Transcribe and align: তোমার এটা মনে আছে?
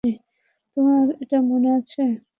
তোমার 0.77 1.03
এটা 1.23 1.37
মনে 1.49 1.69
আছে? 1.77 2.01